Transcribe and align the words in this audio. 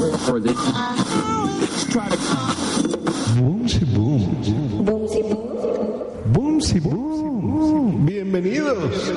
or 0.00 0.40
they 0.40 0.52
try 1.90 2.08
to 2.08 2.16
Boomsy 3.36 3.84
boom. 3.94 4.20
Boomsy 4.84 5.22
boom. 5.22 6.32
Boomsy 6.32 6.80
boom. 6.80 8.06
Bienvenidos. 8.06 9.12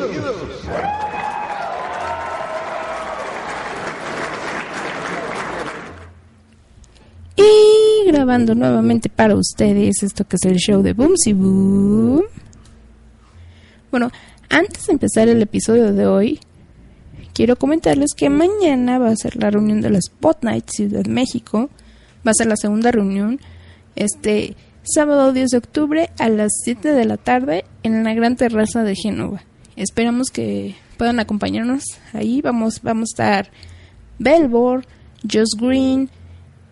Y 7.36 8.08
grabando 8.08 8.56
nuevamente 8.56 9.10
para 9.10 9.36
ustedes 9.36 10.04
esto 10.04 10.26
que 10.26 10.36
es 10.38 10.44
el 10.46 10.58
show 10.58 10.82
de 10.82 10.94
Boomsy 10.94 11.34
Boom. 11.34 12.24
Bueno, 13.92 14.12
antes 14.50 14.88
de 14.88 14.94
empezar 14.94 15.28
el 15.28 15.42
episodio 15.42 15.94
de 15.94 16.08
hoy, 16.08 16.40
quiero 17.40 17.56
comentarles 17.56 18.16
que 18.18 18.30
mañana 18.30 19.00
va 19.00 19.12
a 19.12 19.16
ser 19.16 19.38
la 19.38 19.50
reunión 19.50 19.80
de 19.80 19.90
la 19.90 20.00
Spot 20.00 20.44
Night 20.44 20.70
Ciudad 20.70 21.06
México. 21.06 21.70
Va 22.28 22.32
a 22.32 22.34
ser 22.34 22.48
la 22.48 22.58
segunda 22.58 22.92
reunión. 22.92 23.40
Este 23.96 24.58
sábado 24.84 25.32
10 25.32 25.52
de 25.52 25.58
octubre 25.58 26.10
a 26.20 26.28
las 26.28 26.52
7 26.66 26.92
de 26.92 27.06
la 27.06 27.16
tarde 27.16 27.64
en 27.84 28.04
la 28.04 28.14
gran 28.14 28.36
terraza 28.36 28.84
de 28.84 28.94
Génova. 28.94 29.42
Esperamos 29.78 30.32
que 30.32 30.76
puedan 30.98 31.22
acompañarnos 31.22 31.84
ahí. 32.12 32.42
Vamos, 32.42 32.82
vamos 32.84 33.12
a 33.12 33.14
estar 33.14 33.52
Belbor, 34.18 34.86
Josh 35.24 35.58
Green, 35.58 36.10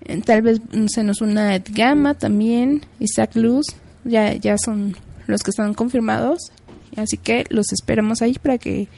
eh, 0.02 0.20
tal 0.20 0.42
vez 0.42 0.60
se 0.88 1.02
nos 1.06 1.22
una 1.22 1.56
Ed 1.56 1.68
Gamma 1.70 2.14
también, 2.16 2.82
Isaac 3.00 3.38
Luz, 3.38 3.68
ya, 4.04 4.34
ya 4.34 4.58
son 4.58 4.98
los 5.28 5.44
que 5.44 5.52
están 5.52 5.74
confirmados. 5.74 6.52
Así 6.98 7.16
que 7.16 7.46
los 7.52 7.72
esperamos 7.72 8.22
ahí 8.22 8.34
para 8.34 8.58
que 8.58 8.90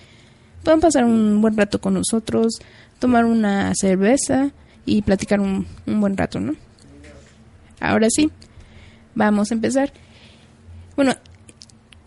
puedan 0.63 0.79
pasar 0.79 1.05
un 1.05 1.41
buen 1.41 1.55
rato 1.57 1.79
con 1.79 1.93
nosotros, 1.93 2.59
tomar 2.99 3.25
una 3.25 3.73
cerveza 3.75 4.51
y 4.85 5.01
platicar 5.01 5.39
un, 5.39 5.65
un 5.85 6.01
buen 6.01 6.17
rato, 6.17 6.39
¿no? 6.39 6.55
Ahora 7.79 8.07
sí, 8.09 8.29
vamos 9.15 9.51
a 9.51 9.53
empezar. 9.53 9.93
Bueno, 10.95 11.13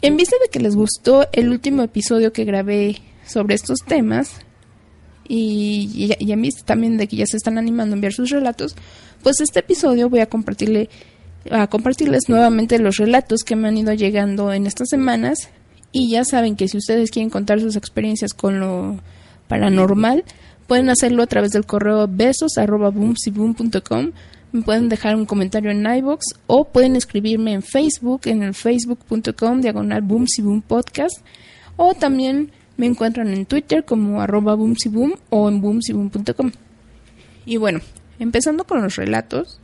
en 0.02 0.16
vista 0.16 0.36
de 0.42 0.50
que 0.50 0.60
les 0.60 0.74
gustó 0.74 1.28
el 1.32 1.48
último 1.48 1.82
episodio 1.82 2.32
que 2.32 2.44
grabé 2.44 2.96
sobre 3.26 3.54
estos 3.54 3.78
temas, 3.86 4.40
y, 5.28 6.14
y, 6.18 6.32
en 6.32 6.42
vista 6.42 6.64
también 6.64 6.98
de 6.98 7.06
que 7.06 7.16
ya 7.16 7.26
se 7.26 7.36
están 7.36 7.56
animando 7.56 7.94
a 7.94 7.96
enviar 7.96 8.12
sus 8.12 8.30
relatos, 8.30 8.74
pues 9.22 9.40
este 9.40 9.60
episodio 9.60 10.10
voy 10.10 10.20
a 10.20 10.26
compartirle 10.26 10.90
a 11.50 11.66
compartirles 11.66 12.28
nuevamente 12.28 12.78
los 12.78 12.96
relatos 12.96 13.42
que 13.42 13.56
me 13.56 13.68
han 13.68 13.76
ido 13.76 13.92
llegando 13.94 14.52
en 14.52 14.66
estas 14.66 14.88
semanas 14.88 15.48
y 15.92 16.10
ya 16.10 16.24
saben 16.24 16.56
que 16.56 16.68
si 16.68 16.78
ustedes 16.78 17.10
quieren 17.10 17.30
contar 17.30 17.60
sus 17.60 17.76
experiencias 17.76 18.34
con 18.34 18.58
lo 18.58 18.98
paranormal, 19.46 20.24
pueden 20.66 20.88
hacerlo 20.88 21.22
a 21.22 21.26
través 21.26 21.52
del 21.52 21.66
correo 21.66 22.08
besos 22.08 22.56
arroba 22.58 22.90
me 24.52 24.60
pueden 24.60 24.90
dejar 24.90 25.16
un 25.16 25.24
comentario 25.24 25.70
en 25.70 25.86
iBox 25.86 26.26
o 26.46 26.64
pueden 26.64 26.94
escribirme 26.94 27.54
en 27.54 27.62
Facebook, 27.62 28.22
en 28.26 28.42
el 28.42 28.52
facebook.com 28.52 29.62
diagonal 29.62 30.02
boomsyboom 30.02 30.60
podcast 30.60 31.24
o 31.76 31.94
también 31.94 32.52
me 32.76 32.86
encuentran 32.86 33.28
en 33.28 33.46
Twitter 33.46 33.84
como 33.84 34.20
arroba 34.20 34.54
o 34.54 35.48
en 35.48 35.60
boomsyboom.com. 35.60 36.52
Y 37.46 37.56
bueno, 37.56 37.80
empezando 38.18 38.64
con 38.64 38.82
los 38.82 38.96
relatos. 38.96 39.58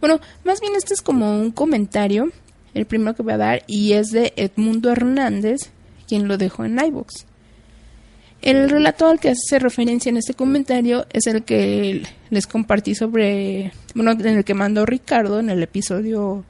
Bueno, 0.00 0.20
más 0.44 0.60
bien 0.60 0.74
este 0.76 0.94
es 0.94 1.02
como 1.02 1.40
un 1.40 1.52
comentario, 1.52 2.30
el 2.74 2.86
primero 2.86 3.14
que 3.14 3.22
voy 3.22 3.32
a 3.32 3.38
dar, 3.38 3.62
y 3.66 3.92
es 3.92 4.10
de 4.10 4.32
Edmundo 4.36 4.90
Hernández, 4.90 5.70
quien 6.06 6.28
lo 6.28 6.38
dejó 6.38 6.64
en 6.64 6.78
iBox. 6.78 7.26
El 8.40 8.70
relato 8.70 9.08
al 9.08 9.18
que 9.18 9.30
hace 9.30 9.58
referencia 9.58 10.10
en 10.10 10.16
este 10.16 10.34
comentario 10.34 11.06
es 11.12 11.26
el 11.26 11.42
que 11.42 12.02
les 12.30 12.46
compartí 12.46 12.94
sobre, 12.94 13.72
bueno, 13.94 14.12
en 14.12 14.38
el 14.38 14.44
que 14.44 14.54
mandó 14.54 14.86
Ricardo 14.86 15.40
en 15.40 15.50
el 15.50 15.62
episodio 15.62 16.44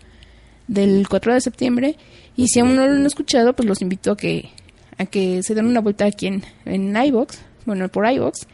del 0.67 1.09
4 1.09 1.35
de 1.35 1.41
septiembre. 1.41 1.97
Y 2.37 2.49
si 2.49 2.61
aún 2.61 2.77
no 2.77 2.87
lo 2.87 2.93
han 2.93 3.07
escuchado, 3.07 3.55
pues 3.55 3.67
los 3.67 3.81
invito 3.81 4.13
a 4.13 4.17
que, 4.17 4.51
a 4.99 5.07
que 5.07 5.43
se 5.43 5.55
den 5.55 5.67
una 5.67 5.81
vuelta 5.81 6.05
aquí 6.05 6.27
en, 6.27 6.45
en 6.67 6.95
iVox, 6.95 7.39
bueno, 7.65 7.89
por 7.89 8.07
iVox, 8.11 8.47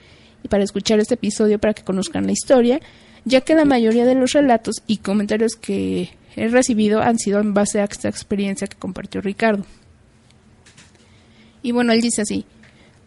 y 0.44 0.48
para 0.48 0.62
escuchar 0.62 1.00
este 1.00 1.14
episodio 1.14 1.58
para 1.58 1.74
que 1.74 1.82
conozcan 1.82 2.26
la 2.26 2.32
historia, 2.32 2.78
ya 3.24 3.40
que 3.40 3.54
la 3.54 3.64
mayoría 3.64 4.04
de 4.04 4.14
los 4.14 4.32
relatos 4.32 4.76
y 4.86 4.98
comentarios 4.98 5.56
que 5.56 6.10
he 6.36 6.48
recibido 6.48 7.00
han 7.00 7.18
sido 7.18 7.40
en 7.40 7.54
base 7.54 7.80
a 7.80 7.84
esta 7.84 8.08
experiencia 8.08 8.66
que 8.66 8.76
compartió 8.76 9.20
Ricardo. 9.20 9.64
Y 11.62 11.72
bueno, 11.72 11.92
él 11.92 12.00
dice 12.00 12.22
así, 12.22 12.44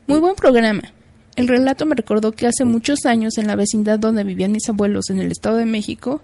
muy 0.07 0.19
buen 0.19 0.35
programa. 0.35 0.83
El 1.35 1.47
relato 1.47 1.85
me 1.85 1.95
recordó 1.95 2.31
que 2.31 2.47
hace 2.47 2.65
muchos 2.65 3.05
años 3.05 3.37
en 3.37 3.47
la 3.47 3.55
vecindad 3.55 3.99
donde 3.99 4.23
vivían 4.23 4.51
mis 4.51 4.67
abuelos 4.69 5.09
en 5.09 5.19
el 5.19 5.31
Estado 5.31 5.57
de 5.57 5.65
México, 5.65 6.21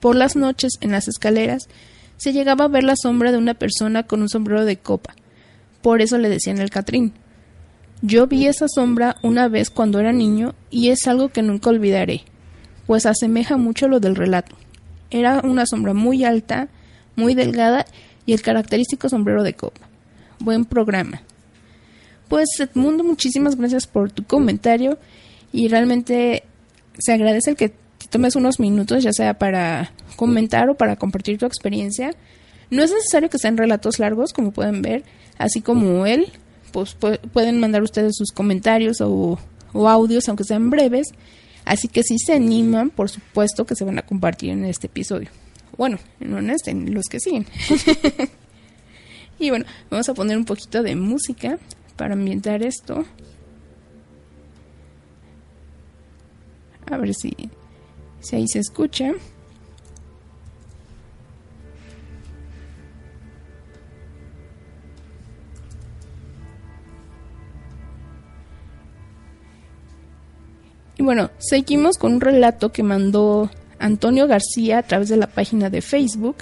por 0.00 0.16
las 0.16 0.34
noches 0.34 0.72
en 0.80 0.92
las 0.92 1.08
escaleras 1.08 1.68
se 2.16 2.32
llegaba 2.32 2.66
a 2.66 2.68
ver 2.68 2.84
la 2.84 2.96
sombra 2.96 3.32
de 3.32 3.38
una 3.38 3.54
persona 3.54 4.02
con 4.02 4.22
un 4.22 4.28
sombrero 4.28 4.64
de 4.64 4.76
copa. 4.78 5.14
Por 5.82 6.02
eso 6.02 6.18
le 6.18 6.28
decían 6.28 6.58
el 6.58 6.70
Catrín. 6.70 7.12
Yo 8.02 8.26
vi 8.26 8.46
esa 8.46 8.66
sombra 8.68 9.16
una 9.22 9.48
vez 9.48 9.70
cuando 9.70 10.00
era 10.00 10.12
niño 10.12 10.54
y 10.70 10.88
es 10.88 11.06
algo 11.06 11.28
que 11.28 11.42
nunca 11.42 11.70
olvidaré, 11.70 12.22
pues 12.86 13.06
asemeja 13.06 13.56
mucho 13.56 13.88
lo 13.88 14.00
del 14.00 14.16
relato. 14.16 14.56
Era 15.10 15.40
una 15.40 15.66
sombra 15.66 15.94
muy 15.94 16.24
alta, 16.24 16.68
muy 17.16 17.34
delgada 17.34 17.86
y 18.26 18.32
el 18.32 18.42
característico 18.42 19.08
sombrero 19.08 19.42
de 19.42 19.54
copa. 19.54 19.88
Buen 20.38 20.64
programa. 20.64 21.22
Pues 22.28 22.48
Edmundo, 22.60 23.02
muchísimas 23.02 23.56
gracias 23.56 23.86
por 23.86 24.12
tu 24.12 24.24
comentario 24.24 24.98
y 25.52 25.68
realmente 25.68 26.44
se 26.98 27.12
agradece 27.12 27.50
el 27.50 27.56
que 27.56 27.70
te 27.70 28.06
tomes 28.08 28.36
unos 28.36 28.60
minutos, 28.60 29.02
ya 29.02 29.12
sea 29.12 29.34
para 29.34 29.92
comentar 30.16 30.68
o 30.70 30.76
para 30.76 30.96
compartir 30.96 31.38
tu 31.38 31.46
experiencia. 31.46 32.12
No 32.70 32.84
es 32.84 32.92
necesario 32.92 33.28
que 33.28 33.38
sean 33.38 33.56
relatos 33.56 33.98
largos, 33.98 34.32
como 34.32 34.52
pueden 34.52 34.80
ver, 34.80 35.02
así 35.38 35.60
como 35.60 36.06
él, 36.06 36.28
pues 36.72 36.94
pu 36.94 37.08
pueden 37.32 37.58
mandar 37.58 37.82
ustedes 37.82 38.12
sus 38.16 38.30
comentarios 38.30 39.00
o 39.00 39.38
audios, 39.74 40.28
aunque 40.28 40.44
sean 40.44 40.70
breves. 40.70 41.08
Así 41.64 41.88
que 41.88 42.02
si 42.02 42.18
se 42.18 42.34
animan, 42.34 42.90
por 42.90 43.08
supuesto 43.08 43.64
que 43.64 43.74
se 43.74 43.84
van 43.84 43.98
a 43.98 44.02
compartir 44.02 44.50
en 44.50 44.64
este 44.64 44.86
episodio. 44.86 45.28
Bueno, 45.76 45.98
no 46.18 46.38
en 46.38 46.50
este, 46.50 46.70
en 46.70 46.92
los 46.92 47.06
que 47.06 47.20
siguen. 47.20 47.46
y 49.38 49.50
bueno, 49.50 49.64
vamos 49.90 50.08
a 50.08 50.14
poner 50.14 50.36
un 50.36 50.44
poquito 50.44 50.82
de 50.82 50.96
música 50.96 51.58
para 51.96 52.14
ambientar 52.14 52.62
esto. 52.62 53.04
A 56.90 56.96
ver 56.96 57.14
si, 57.14 57.34
si 58.20 58.36
ahí 58.36 58.46
se 58.48 58.58
escucha. 58.58 59.12
Y 71.00 71.02
bueno, 71.02 71.30
seguimos 71.38 71.96
con 71.96 72.12
un 72.12 72.20
relato 72.20 72.72
que 72.72 72.82
mandó 72.82 73.48
Antonio 73.78 74.26
García 74.26 74.76
a 74.76 74.82
través 74.82 75.08
de 75.08 75.16
la 75.16 75.28
página 75.28 75.70
de 75.70 75.80
Facebook. 75.80 76.36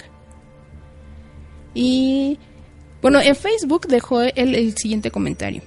Y 1.73 2.37
bueno, 3.01 3.21
en 3.21 3.37
Facebook 3.37 3.87
dejó 3.87 4.21
él 4.21 4.55
el 4.55 4.75
siguiente 4.75 5.11
comentario. 5.11 5.61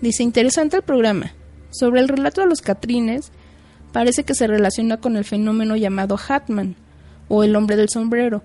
Dice, 0.00 0.22
interesante 0.22 0.76
el 0.76 0.84
programa. 0.84 1.34
Sobre 1.70 1.98
el 1.98 2.06
relato 2.06 2.42
de 2.42 2.46
los 2.46 2.62
Catrines, 2.62 3.32
parece 3.90 4.22
que 4.22 4.36
se 4.36 4.46
relaciona 4.46 4.98
con 4.98 5.16
el 5.16 5.24
fenómeno 5.24 5.74
llamado 5.74 6.16
Hatman, 6.16 6.76
o 7.26 7.42
el 7.42 7.56
hombre 7.56 7.74
del 7.74 7.88
sombrero. 7.88 8.44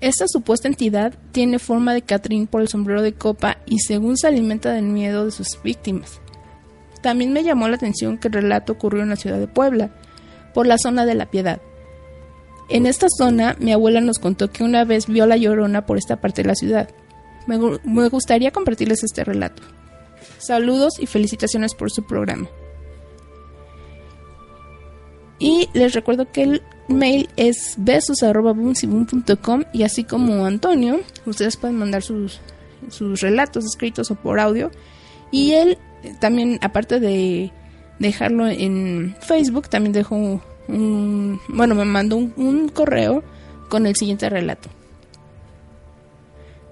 Esta 0.00 0.28
supuesta 0.28 0.68
entidad 0.68 1.18
tiene 1.32 1.58
forma 1.58 1.94
de 1.94 2.02
Catrín 2.02 2.46
por 2.46 2.60
el 2.60 2.68
sombrero 2.68 3.02
de 3.02 3.14
copa 3.14 3.58
y 3.66 3.80
según 3.80 4.16
se 4.16 4.28
alimenta 4.28 4.72
del 4.72 4.84
miedo 4.84 5.24
de 5.24 5.32
sus 5.32 5.60
víctimas. 5.64 6.20
También 7.04 7.34
me 7.34 7.44
llamó 7.44 7.68
la 7.68 7.76
atención 7.76 8.16
que 8.16 8.28
el 8.28 8.32
relato 8.32 8.72
ocurrió 8.72 9.02
en 9.02 9.10
la 9.10 9.16
ciudad 9.16 9.38
de 9.38 9.46
Puebla, 9.46 9.90
por 10.54 10.66
la 10.66 10.78
zona 10.78 11.04
de 11.04 11.14
la 11.14 11.26
Piedad. 11.26 11.60
En 12.70 12.86
esta 12.86 13.08
zona, 13.10 13.56
mi 13.58 13.74
abuela 13.74 14.00
nos 14.00 14.18
contó 14.18 14.50
que 14.50 14.64
una 14.64 14.86
vez 14.86 15.06
vio 15.06 15.26
la 15.26 15.36
llorona 15.36 15.84
por 15.84 15.98
esta 15.98 16.22
parte 16.22 16.40
de 16.40 16.48
la 16.48 16.54
ciudad. 16.54 16.88
Me, 17.46 18.08
gustaría 18.08 18.52
compartirles 18.52 19.04
este 19.04 19.22
relato. 19.22 19.62
Saludos 20.38 20.94
y 20.98 21.04
felicitaciones 21.04 21.74
por 21.74 21.90
su 21.90 22.06
programa. 22.06 22.48
Y 25.38 25.68
les 25.74 25.92
recuerdo 25.92 26.32
que 26.32 26.42
el 26.44 26.62
mail 26.88 27.28
es 27.36 27.74
besos.boomsyboom.com 27.76 29.64
y 29.74 29.82
así 29.82 30.04
como 30.04 30.46
Antonio, 30.46 31.00
ustedes 31.26 31.58
pueden 31.58 31.76
mandar 31.76 32.00
sus, 32.00 32.40
sus 32.88 33.20
relatos 33.20 33.66
escritos 33.66 34.10
o 34.10 34.14
por 34.14 34.40
audio. 34.40 34.70
Y 35.30 35.52
él 35.52 35.76
también, 36.20 36.58
aparte 36.62 37.00
de 37.00 37.52
dejarlo 37.98 38.48
en 38.48 39.16
Facebook, 39.20 39.68
también 39.68 39.92
dejó 39.92 40.40
un, 40.68 41.40
bueno, 41.48 41.74
me 41.74 41.84
mandó 41.84 42.16
un, 42.16 42.32
un 42.36 42.68
correo 42.68 43.22
con 43.68 43.86
el 43.86 43.96
siguiente 43.96 44.28
relato. 44.28 44.68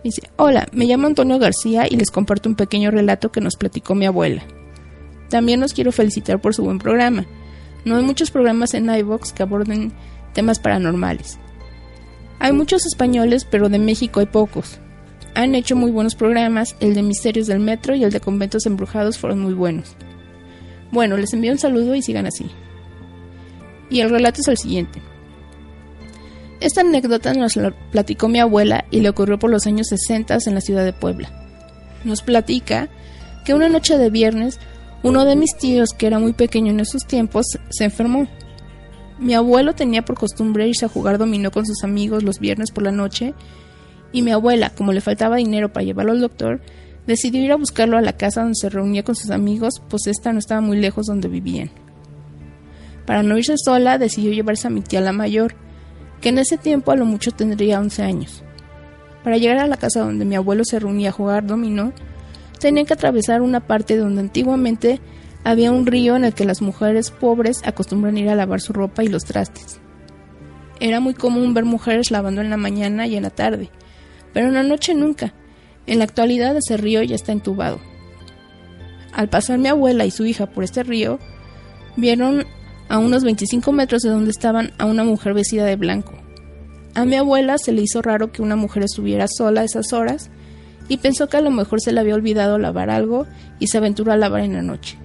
Dice, 0.04 0.22
hola, 0.36 0.66
me 0.72 0.86
llamo 0.86 1.06
Antonio 1.06 1.38
García 1.38 1.86
y 1.88 1.96
les 1.96 2.10
comparto 2.10 2.48
un 2.48 2.56
pequeño 2.56 2.90
relato 2.90 3.30
que 3.30 3.40
nos 3.40 3.56
platicó 3.56 3.94
mi 3.94 4.06
abuela. 4.06 4.42
También 5.28 5.60
los 5.60 5.72
quiero 5.72 5.92
felicitar 5.92 6.40
por 6.40 6.54
su 6.54 6.64
buen 6.64 6.78
programa. 6.78 7.24
No 7.84 7.96
hay 7.96 8.04
muchos 8.04 8.30
programas 8.30 8.74
en 8.74 8.92
iVox 8.92 9.32
que 9.32 9.42
aborden 9.42 9.92
temas 10.34 10.58
paranormales. 10.58 11.38
Hay 12.40 12.52
muchos 12.52 12.84
españoles, 12.84 13.46
pero 13.48 13.68
de 13.68 13.78
México 13.78 14.20
hay 14.20 14.26
pocos. 14.26 14.80
Han 15.34 15.54
hecho 15.54 15.76
muy 15.76 15.90
buenos 15.90 16.14
programas, 16.14 16.76
el 16.80 16.94
de 16.94 17.02
Misterios 17.02 17.46
del 17.46 17.60
Metro 17.60 17.94
y 17.94 18.04
el 18.04 18.10
de 18.10 18.20
Conventos 18.20 18.66
Embrujados 18.66 19.18
fueron 19.18 19.40
muy 19.40 19.54
buenos. 19.54 19.96
Bueno, 20.90 21.16
les 21.16 21.32
envío 21.32 21.52
un 21.52 21.58
saludo 21.58 21.94
y 21.94 22.02
sigan 22.02 22.26
así. 22.26 22.46
Y 23.88 24.00
el 24.00 24.10
relato 24.10 24.40
es 24.40 24.48
el 24.48 24.58
siguiente. 24.58 25.00
Esta 26.60 26.82
anécdota 26.82 27.32
nos 27.34 27.56
la 27.56 27.70
platicó 27.90 28.28
mi 28.28 28.40
abuela 28.40 28.84
y 28.90 29.00
le 29.00 29.08
ocurrió 29.08 29.38
por 29.38 29.50
los 29.50 29.66
años 29.66 29.88
60 29.88 30.38
en 30.46 30.54
la 30.54 30.60
ciudad 30.60 30.84
de 30.84 30.92
Puebla. 30.92 31.30
Nos 32.04 32.22
platica 32.22 32.88
que 33.44 33.54
una 33.54 33.68
noche 33.68 33.98
de 33.98 34.10
viernes 34.10 34.60
uno 35.02 35.24
de 35.24 35.34
mis 35.34 35.56
tíos, 35.56 35.90
que 35.96 36.06
era 36.06 36.20
muy 36.20 36.32
pequeño 36.32 36.70
en 36.70 36.80
esos 36.80 37.06
tiempos, 37.06 37.46
se 37.70 37.84
enfermó. 37.84 38.28
Mi 39.18 39.34
abuelo 39.34 39.74
tenía 39.74 40.04
por 40.04 40.16
costumbre 40.16 40.68
irse 40.68 40.84
a 40.84 40.88
jugar 40.88 41.18
dominó 41.18 41.50
con 41.50 41.66
sus 41.66 41.82
amigos 41.82 42.22
los 42.22 42.38
viernes 42.38 42.70
por 42.70 42.84
la 42.84 42.92
noche 42.92 43.34
y 44.12 44.22
mi 44.22 44.30
abuela, 44.30 44.70
como 44.70 44.92
le 44.92 45.00
faltaba 45.00 45.36
dinero 45.36 45.72
para 45.72 45.84
llevarlo 45.84 46.12
al 46.12 46.20
doctor, 46.20 46.60
decidió 47.06 47.42
ir 47.42 47.52
a 47.52 47.56
buscarlo 47.56 47.96
a 47.96 48.02
la 48.02 48.12
casa 48.12 48.42
donde 48.42 48.56
se 48.56 48.68
reunía 48.68 49.02
con 49.02 49.16
sus 49.16 49.30
amigos, 49.30 49.82
pues 49.88 50.06
esta 50.06 50.32
no 50.32 50.38
estaba 50.38 50.60
muy 50.60 50.78
lejos 50.78 51.06
donde 51.06 51.28
vivían. 51.28 51.70
Para 53.06 53.22
no 53.22 53.36
irse 53.36 53.54
sola, 53.56 53.98
decidió 53.98 54.32
llevarse 54.32 54.68
a 54.68 54.70
mi 54.70 54.80
tía 54.80 55.00
la 55.00 55.12
mayor, 55.12 55.54
que 56.20 56.28
en 56.28 56.38
ese 56.38 56.56
tiempo 56.56 56.92
a 56.92 56.96
lo 56.96 57.04
mucho 57.04 57.32
tendría 57.32 57.80
11 57.80 58.02
años. 58.02 58.44
Para 59.24 59.38
llegar 59.38 59.58
a 59.58 59.66
la 59.66 59.76
casa 59.76 60.00
donde 60.00 60.24
mi 60.24 60.36
abuelo 60.36 60.64
se 60.64 60.78
reunía 60.78 61.08
a 61.08 61.12
jugar 61.12 61.46
dominó, 61.46 61.92
tenían 62.58 62.86
que 62.86 62.94
atravesar 62.94 63.42
una 63.42 63.60
parte 63.60 63.96
donde 63.96 64.20
antiguamente 64.20 65.00
había 65.44 65.72
un 65.72 65.86
río 65.86 66.14
en 66.14 66.24
el 66.24 66.34
que 66.34 66.44
las 66.44 66.62
mujeres 66.62 67.10
pobres 67.10 67.62
acostumbran 67.64 68.18
ir 68.18 68.28
a 68.28 68.36
lavar 68.36 68.60
su 68.60 68.72
ropa 68.72 69.02
y 69.02 69.08
los 69.08 69.24
trastes. 69.24 69.80
Era 70.78 71.00
muy 71.00 71.14
común 71.14 71.54
ver 71.54 71.64
mujeres 71.64 72.10
lavando 72.10 72.40
en 72.40 72.50
la 72.50 72.56
mañana 72.56 73.06
y 73.06 73.16
en 73.16 73.24
la 73.24 73.30
tarde, 73.30 73.70
pero 74.32 74.48
en 74.48 74.54
la 74.54 74.62
noche 74.62 74.94
nunca. 74.94 75.34
En 75.86 75.98
la 75.98 76.04
actualidad 76.04 76.56
ese 76.56 76.76
río 76.76 77.02
ya 77.02 77.14
está 77.14 77.32
entubado. 77.32 77.80
Al 79.12 79.28
pasar 79.28 79.58
mi 79.58 79.68
abuela 79.68 80.06
y 80.06 80.10
su 80.10 80.24
hija 80.24 80.46
por 80.46 80.64
este 80.64 80.82
río, 80.82 81.18
vieron 81.96 82.46
a 82.88 82.98
unos 82.98 83.24
25 83.24 83.72
metros 83.72 84.02
de 84.02 84.10
donde 84.10 84.30
estaban 84.30 84.72
a 84.78 84.84
una 84.86 85.04
mujer 85.04 85.34
vestida 85.34 85.64
de 85.64 85.76
blanco. 85.76 86.12
A 86.94 87.04
mi 87.04 87.16
abuela 87.16 87.58
se 87.58 87.72
le 87.72 87.82
hizo 87.82 88.02
raro 88.02 88.32
que 88.32 88.42
una 88.42 88.56
mujer 88.56 88.82
estuviera 88.82 89.26
sola 89.28 89.62
a 89.62 89.64
esas 89.64 89.92
horas 89.92 90.30
y 90.88 90.98
pensó 90.98 91.28
que 91.28 91.38
a 91.38 91.40
lo 91.40 91.50
mejor 91.50 91.80
se 91.80 91.92
le 91.92 92.00
había 92.00 92.14
olvidado 92.14 92.58
lavar 92.58 92.90
algo 92.90 93.26
y 93.58 93.68
se 93.68 93.78
aventuró 93.78 94.12
a 94.12 94.16
lavar 94.16 94.42
en 94.42 94.54
la 94.54 94.62
noche. 94.62 94.98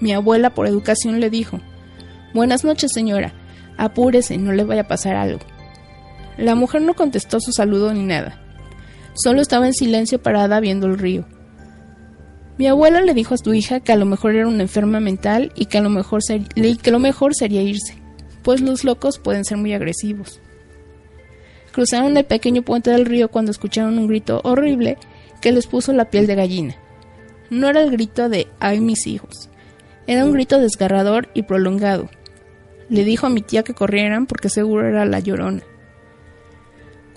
Mi 0.00 0.12
abuela, 0.12 0.54
por 0.54 0.66
educación, 0.66 1.20
le 1.20 1.30
dijo, 1.30 1.60
Buenas 2.34 2.64
noches, 2.64 2.90
señora, 2.92 3.34
apúrese, 3.76 4.38
no 4.38 4.52
le 4.52 4.64
vaya 4.64 4.82
a 4.82 4.88
pasar 4.88 5.16
algo. 5.16 5.40
La 6.40 6.54
mujer 6.54 6.80
no 6.80 6.94
contestó 6.94 7.38
su 7.38 7.52
saludo 7.52 7.92
ni 7.92 8.02
nada, 8.02 8.40
solo 9.12 9.42
estaba 9.42 9.66
en 9.66 9.74
silencio 9.74 10.22
parada 10.22 10.58
viendo 10.58 10.86
el 10.86 10.98
río. 10.98 11.26
Mi 12.56 12.66
abuela 12.66 13.02
le 13.02 13.12
dijo 13.12 13.34
a 13.34 13.36
su 13.36 13.52
hija 13.52 13.80
que 13.80 13.92
a 13.92 13.96
lo 13.96 14.06
mejor 14.06 14.34
era 14.34 14.48
una 14.48 14.62
enferma 14.62 15.00
mental 15.00 15.52
y 15.54 15.66
que 15.66 15.76
a 15.76 15.82
lo 15.82 15.90
mejor, 15.90 16.22
que 16.24 16.90
lo 16.90 16.98
mejor 16.98 17.34
sería 17.34 17.60
irse, 17.60 17.94
pues 18.42 18.62
los 18.62 18.84
locos 18.84 19.18
pueden 19.18 19.44
ser 19.44 19.58
muy 19.58 19.74
agresivos. 19.74 20.40
Cruzaron 21.72 22.16
el 22.16 22.24
pequeño 22.24 22.62
puente 22.62 22.90
del 22.90 23.04
río 23.04 23.28
cuando 23.28 23.50
escucharon 23.50 23.98
un 23.98 24.06
grito 24.06 24.40
horrible 24.42 24.96
que 25.42 25.52
les 25.52 25.66
puso 25.66 25.92
la 25.92 26.08
piel 26.08 26.26
de 26.26 26.36
gallina. 26.36 26.76
No 27.50 27.68
era 27.68 27.82
el 27.82 27.90
grito 27.90 28.30
de 28.30 28.48
¡ay 28.60 28.80
mis 28.80 29.06
hijos! 29.06 29.50
Era 30.06 30.24
un 30.24 30.32
grito 30.32 30.58
desgarrador 30.58 31.28
y 31.34 31.42
prolongado. 31.42 32.08
Le 32.88 33.04
dijo 33.04 33.26
a 33.26 33.30
mi 33.30 33.42
tía 33.42 33.62
que 33.62 33.74
corrieran 33.74 34.24
porque 34.24 34.48
seguro 34.48 34.88
era 34.88 35.04
la 35.04 35.20
llorona. 35.20 35.62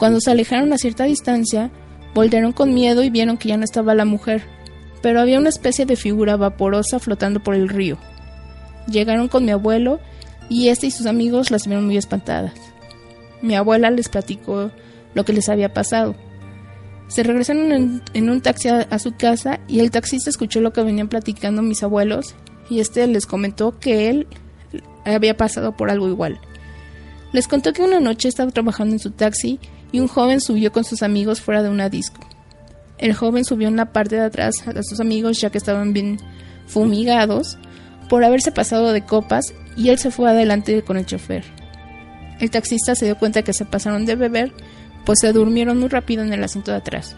Cuando 0.03 0.19
se 0.19 0.31
alejaron 0.31 0.73
a 0.73 0.77
cierta 0.77 1.05
distancia, 1.05 1.71
voltearon 2.13 2.51
con 2.51 2.73
miedo 2.73 3.03
y 3.03 3.09
vieron 3.09 3.37
que 3.37 3.47
ya 3.47 3.55
no 3.55 3.63
estaba 3.63 3.95
la 3.95 4.03
mujer, 4.03 4.43
pero 5.01 5.21
había 5.21 5.39
una 5.39 5.47
especie 5.47 5.85
de 5.85 5.95
figura 5.95 6.35
vaporosa 6.35 6.99
flotando 6.99 7.41
por 7.41 7.55
el 7.55 7.69
río. 7.69 7.97
Llegaron 8.85 9.29
con 9.29 9.45
mi 9.45 9.51
abuelo 9.51 10.01
y 10.49 10.67
este 10.67 10.87
y 10.87 10.91
sus 10.91 11.05
amigos 11.05 11.51
las 11.51 11.67
vieron 11.67 11.85
muy 11.85 11.95
espantadas. 11.95 12.51
Mi 13.41 13.55
abuela 13.55 13.91
les 13.91 14.09
platicó 14.09 14.71
lo 15.13 15.23
que 15.23 15.31
les 15.31 15.47
había 15.47 15.73
pasado. 15.73 16.15
Se 17.07 17.23
regresaron 17.23 18.01
en, 18.13 18.29
un 18.29 18.41
taxi 18.41 18.67
a, 18.67 18.99
su 18.99 19.15
casa 19.15 19.61
y 19.69 19.79
el 19.79 19.89
taxista 19.89 20.29
escuchó 20.29 20.59
lo 20.59 20.73
que 20.73 20.83
venían 20.83 21.07
platicando 21.07 21.61
mis 21.61 21.81
abuelos 21.81 22.35
y 22.69 22.81
este 22.81 23.07
les 23.07 23.25
comentó 23.25 23.79
que 23.79 24.09
él 24.09 24.27
había 25.05 25.37
pasado 25.37 25.77
por 25.77 25.89
algo 25.89 26.09
igual. 26.09 26.41
Les 27.31 27.47
contó 27.47 27.71
que 27.71 27.83
una 27.83 28.01
noche 28.01 28.27
estaba 28.27 28.51
trabajando 28.51 28.95
en 28.95 28.99
su 28.99 29.11
taxi 29.11 29.61
y 29.93 30.01
un 30.01 30.09
joven 30.09 30.41
subió 30.41 30.73
con 30.73 30.83
sus 30.83 31.03
amigos 31.03 31.39
fuera 31.39 31.63
de 31.63 31.69
una 31.69 31.87
disco. 31.87 32.19
El 32.97 33.13
joven 33.13 33.45
subió 33.45 33.69
en 33.69 33.77
la 33.77 33.93
parte 33.93 34.15
de 34.15 34.23
atrás 34.23 34.67
a 34.67 34.83
sus 34.83 34.99
amigos 34.99 35.39
ya 35.39 35.49
que 35.49 35.57
estaban 35.57 35.93
bien 35.93 36.19
fumigados 36.67 37.57
por 38.09 38.23
haberse 38.25 38.51
pasado 38.51 38.91
de 38.91 39.05
copas 39.05 39.53
y 39.77 39.89
él 39.89 39.99
se 39.99 40.11
fue 40.11 40.29
adelante 40.29 40.81
con 40.83 40.97
el 40.97 41.05
chofer. 41.05 41.45
El 42.39 42.49
taxista 42.49 42.95
se 42.95 43.05
dio 43.05 43.17
cuenta 43.17 43.43
que 43.43 43.53
se 43.53 43.65
pasaron 43.65 44.05
de 44.05 44.15
beber, 44.15 44.51
pues 45.05 45.19
se 45.19 45.31
durmieron 45.31 45.79
muy 45.79 45.89
rápido 45.89 46.23
en 46.23 46.33
el 46.33 46.43
asiento 46.43 46.71
de 46.71 46.77
atrás. 46.77 47.15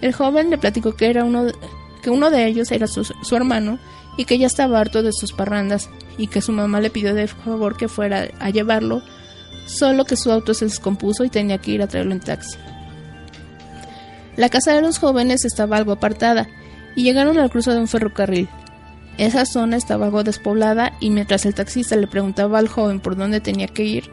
El 0.00 0.12
joven 0.12 0.50
le 0.50 0.58
platicó 0.58 0.94
que, 0.94 1.08
era 1.08 1.24
uno 1.24 1.44
de, 1.44 1.54
que 2.02 2.10
uno 2.10 2.30
de 2.30 2.46
ellos 2.46 2.70
era 2.70 2.86
su, 2.86 3.04
su 3.04 3.36
hermano 3.36 3.78
y 4.18 4.26
que 4.26 4.38
ya 4.38 4.46
estaba 4.46 4.80
harto 4.80 5.02
de 5.02 5.12
sus 5.12 5.32
parrandas 5.32 5.88
y 6.18 6.26
que 6.26 6.42
su 6.42 6.52
mamá 6.52 6.80
le 6.80 6.90
pidió 6.90 7.14
de 7.14 7.26
favor 7.26 7.76
que 7.76 7.88
fuera 7.88 8.28
a 8.38 8.50
llevarlo, 8.50 9.02
solo 9.66 10.04
que 10.04 10.16
su 10.16 10.30
auto 10.30 10.54
se 10.54 10.66
descompuso 10.66 11.24
y 11.24 11.30
tenía 11.30 11.58
que 11.58 11.72
ir 11.72 11.82
a 11.82 11.86
traerlo 11.86 12.12
en 12.12 12.20
taxi. 12.20 12.58
La 14.36 14.48
casa 14.48 14.72
de 14.72 14.82
los 14.82 14.98
jóvenes 14.98 15.44
estaba 15.44 15.76
algo 15.76 15.92
apartada 15.92 16.48
y 16.96 17.04
llegaron 17.04 17.38
al 17.38 17.50
cruce 17.50 17.70
de 17.70 17.78
un 17.78 17.88
ferrocarril. 17.88 18.48
Esa 19.16 19.46
zona 19.46 19.76
estaba 19.76 20.06
algo 20.06 20.24
despoblada 20.24 20.92
y 21.00 21.10
mientras 21.10 21.46
el 21.46 21.54
taxista 21.54 21.94
le 21.94 22.08
preguntaba 22.08 22.58
al 22.58 22.68
joven 22.68 23.00
por 23.00 23.16
dónde 23.16 23.40
tenía 23.40 23.68
que 23.68 23.84
ir, 23.84 24.10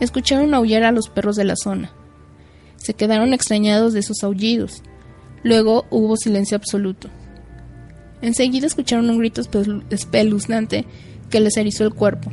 escucharon 0.00 0.52
aullar 0.52 0.82
a 0.82 0.90
los 0.90 1.08
perros 1.08 1.36
de 1.36 1.44
la 1.44 1.54
zona. 1.56 1.92
Se 2.76 2.94
quedaron 2.94 3.32
extrañados 3.32 3.92
de 3.92 4.00
esos 4.00 4.24
aullidos. 4.24 4.82
Luego 5.44 5.86
hubo 5.90 6.16
silencio 6.16 6.56
absoluto. 6.56 7.08
Enseguida 8.20 8.66
escucharon 8.66 9.10
un 9.10 9.18
grito 9.18 9.42
espeluznante 9.90 10.86
que 11.30 11.40
les 11.40 11.56
erizó 11.56 11.84
el 11.84 11.94
cuerpo. 11.94 12.32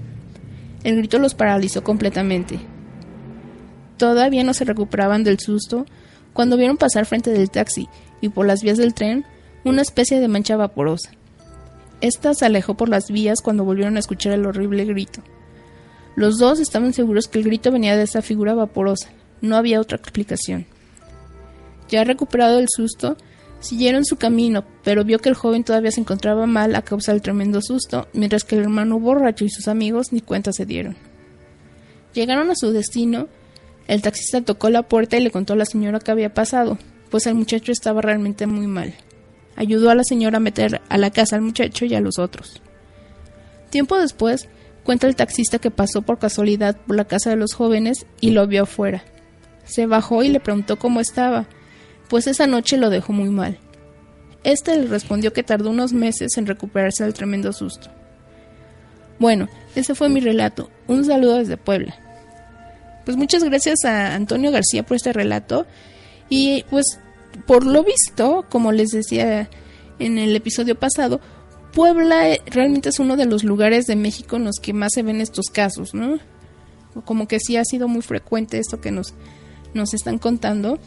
El 0.84 0.98
grito 0.98 1.20
los 1.20 1.36
paralizó 1.36 1.84
completamente. 1.84 2.60
Todavía 3.98 4.44
no 4.44 4.54
se 4.54 4.66
recuperaban 4.66 5.24
del 5.24 5.40
susto 5.40 5.86
cuando 6.34 6.58
vieron 6.58 6.78
pasar 6.78 7.06
frente 7.06 7.32
del 7.32 7.50
taxi 7.50 7.90
y 8.22 8.30
por 8.30 8.46
las 8.48 8.62
vías 8.62 8.78
del 8.78 8.94
tren 8.94 9.26
una 9.66 9.82
especie 9.82 10.20
de 10.20 10.28
mancha 10.28 10.56
vaporosa. 10.56 11.12
Esta 12.02 12.34
se 12.34 12.46
alejó 12.46 12.76
por 12.76 12.88
las 12.88 13.12
vías 13.12 13.42
cuando 13.42 13.66
volvieron 13.66 13.98
a 13.98 14.00
escuchar 14.00 14.32
el 14.32 14.46
horrible 14.46 14.86
grito. 14.86 15.22
Los 16.16 16.38
dos 16.38 16.60
estaban 16.60 16.94
seguros 16.94 17.28
que 17.28 17.40
el 17.40 17.46
grito 17.46 17.72
venía 17.72 17.98
de 17.98 18.04
esa 18.04 18.22
figura 18.22 18.54
vaporosa. 18.54 19.10
No 19.42 19.58
había 19.58 19.82
otra 19.82 19.98
explicación. 19.98 20.66
Ya 21.90 22.04
recuperado 22.04 22.58
del 22.58 22.68
susto, 22.70 23.18
siguieron 23.60 24.06
su 24.06 24.18
camino, 24.18 24.64
pero 24.84 25.04
vio 25.04 25.20
que 25.20 25.30
el 25.30 25.36
joven 25.36 25.64
todavía 25.64 25.92
se 25.92 26.02
encontraba 26.02 26.46
mal 26.46 26.76
a 26.76 26.82
causa 26.82 27.12
del 27.12 27.22
tremendo 27.22 27.62
susto, 27.62 28.08
mientras 28.14 28.44
que 28.44 28.56
el 28.56 28.64
hermano 28.64 29.00
borracho 29.00 29.46
y 29.46 29.50
sus 29.50 29.68
amigos 29.68 30.12
ni 30.12 30.22
cuenta 30.22 30.52
se 30.54 30.66
dieron. 30.66 30.98
Llegaron 32.14 32.50
a 32.50 32.56
su 32.56 32.72
destino, 32.72 33.28
el 33.88 34.02
taxista 34.02 34.42
tocó 34.42 34.70
la 34.70 34.84
puerta 34.84 35.18
y 35.18 35.22
le 35.22 35.32
contó 35.32 35.54
a 35.54 35.58
la 35.58 35.66
señora 35.66 36.00
qué 36.00 36.12
había 36.12 36.34
pasado, 36.34 36.78
pues 37.10 37.28
el 37.28 37.36
muchacho 37.36 37.72
estaba 37.72 38.02
realmente 38.02 38.48
muy 38.48 38.68
mal 38.68 38.94
ayudó 39.60 39.90
a 39.90 39.96
la 39.96 40.06
señora 40.06 40.38
a 40.38 40.40
meter 40.40 40.82
a 40.88 40.98
la 40.98 41.12
casa 41.12 41.36
al 41.36 41.42
muchacho 41.42 41.84
y 41.86 41.94
a 41.94 42.00
los 42.00 42.18
otros. 42.18 42.62
Tiempo 43.70 44.00
después, 44.00 44.48
cuenta 44.86 45.06
el 45.06 45.18
taxista 45.18 45.60
que 45.60 45.70
pasó 45.70 46.02
por 46.02 46.18
casualidad 46.18 46.78
por 46.88 46.96
la 46.96 47.04
casa 47.04 47.30
de 47.30 47.36
los 47.36 47.54
jóvenes 47.54 48.06
y 48.22 48.32
lo 48.32 48.48
vio 48.48 48.64
afuera. 48.64 49.04
Se 49.66 49.86
bajó 49.86 50.24
y 50.24 50.30
le 50.30 50.40
preguntó 50.40 50.80
cómo 50.80 51.02
estaba, 51.02 51.46
pues 52.10 52.28
esa 52.28 52.48
noche 52.48 52.78
lo 52.78 52.90
dejó 52.90 53.14
muy 53.14 53.30
mal. 53.30 53.60
Este 54.44 54.76
le 54.76 54.88
respondió 54.88 55.32
que 55.34 55.44
tardó 55.44 55.70
unos 55.70 55.94
meses 55.94 56.38
en 56.38 56.48
recuperarse 56.48 57.04
del 57.04 57.14
tremendo 57.14 57.54
susto. 57.54 57.90
Bueno, 59.20 59.48
ese 59.76 59.96
fue 59.96 60.10
mi 60.10 60.20
relato. 60.20 60.70
Un 60.88 61.06
saludo 61.06 61.38
desde 61.38 61.58
Puebla. 61.58 61.96
Pues 63.06 63.18
muchas 63.18 63.44
gracias 63.44 63.84
a 63.86 64.16
Antonio 64.16 64.52
García 64.52 64.84
por 64.84 64.96
este 64.96 65.14
relato. 65.14 65.66
Y 66.30 66.64
pues 66.70 67.00
por 67.46 67.66
lo 67.66 67.84
visto, 67.84 68.46
como 68.50 68.72
les 68.72 68.90
decía 68.90 69.50
en 70.00 70.18
el 70.18 70.36
episodio 70.36 70.80
pasado, 70.80 71.20
Puebla 71.74 72.30
eh, 72.30 72.42
realmente 72.48 72.90
es 72.90 73.00
uno 73.00 73.18
de 73.18 73.26
los 73.26 73.44
lugares 73.44 73.86
de 73.86 73.96
México 73.96 74.38
en 74.38 74.46
los 74.46 74.56
que 74.62 74.74
más 74.74 74.92
se 74.94 75.04
ven 75.04 75.22
estos 75.22 75.48
casos, 75.48 75.94
¿no? 75.94 76.18
Como 77.06 77.28
que 77.28 77.40
sí 77.40 77.58
ha 77.58 77.66
sido 77.66 77.88
muy 77.88 78.02
frecuente 78.02 78.58
esto 78.58 78.82
que 78.82 78.92
nos, 78.92 79.14
nos 79.74 79.94
están 79.94 80.18
contando 80.18 80.80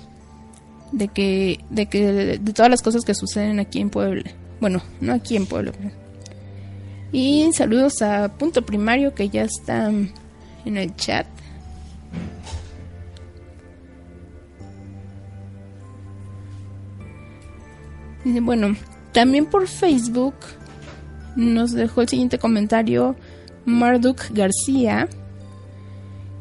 de 0.93 1.09
que, 1.09 1.61
de 1.71 1.87
que 1.87 2.13
de 2.39 2.53
todas 2.53 2.71
las 2.71 2.83
cosas 2.83 3.05
que 3.05 3.15
suceden 3.15 3.59
aquí 3.59 3.81
en 3.81 3.91
Puebla. 3.91 4.31
Bueno, 4.61 4.83
no 5.01 5.13
aquí 5.13 5.37
en 5.37 5.47
Puebla, 5.47 5.73
Y 7.11 7.51
saludos 7.53 8.01
a 8.03 8.29
Punto 8.29 8.63
Primario 8.63 9.15
que 9.15 9.29
ya 9.29 9.43
está 9.43 9.91
en 9.91 10.77
el 10.77 10.95
chat. 10.97 11.27
Dice, 18.25 18.41
Bueno, 18.41 18.77
también 19.13 19.47
por 19.47 19.67
Facebook 19.67 20.35
nos 21.35 21.73
dejó 21.73 22.03
el 22.03 22.09
siguiente 22.09 22.39
comentario 22.39 23.17
Marduk 23.65 24.31
García 24.31 25.09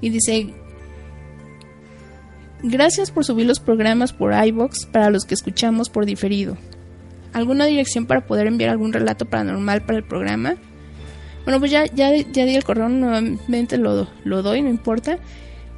y 0.01 0.10
dice 0.10 0.53
Gracias 2.63 3.09
por 3.09 3.25
subir 3.25 3.47
los 3.47 3.59
programas 3.59 4.13
por 4.13 4.33
iBox 4.33 4.85
para 4.85 5.09
los 5.09 5.25
que 5.25 5.33
escuchamos 5.33 5.89
por 5.89 6.05
diferido. 6.05 6.57
¿Alguna 7.33 7.65
dirección 7.65 8.05
para 8.05 8.27
poder 8.27 8.47
enviar 8.47 8.69
algún 8.69 8.93
relato 8.93 9.25
paranormal 9.25 9.81
para 9.81 9.97
el 9.97 10.03
programa? 10.03 10.55
Bueno, 11.43 11.59
pues 11.59 11.71
ya, 11.71 11.85
ya, 11.85 12.15
ya 12.15 12.45
di 12.45 12.55
el 12.55 12.63
correo, 12.63 12.87
nuevamente 12.87 13.77
lo, 13.77 14.07
lo 14.23 14.43
doy, 14.43 14.61
no 14.61 14.69
importa. 14.69 15.17